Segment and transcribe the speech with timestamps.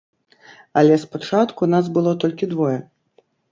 [0.81, 2.75] Але спачатку нас было толькі двое.